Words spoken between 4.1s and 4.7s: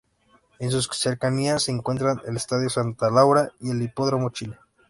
Chile.